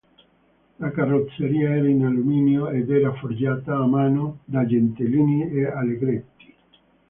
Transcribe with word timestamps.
La 0.79 0.89
carrozzeria 0.91 1.73
era 1.75 1.87
in 1.87 2.03
alluminio 2.05 2.69
ed 2.71 2.89
era 2.89 3.13
forgiata 3.13 3.75
a 3.75 3.85
mano 3.85 4.39
da 4.45 4.65
Gentilini 4.65 5.47
e 5.51 5.65
Allegretti. 5.67 6.55